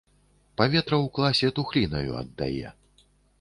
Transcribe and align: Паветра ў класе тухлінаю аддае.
Паветра 0.61 0.97
ў 1.01 1.07
класе 1.17 1.47
тухлінаю 1.59 2.17
аддае. 2.23 2.67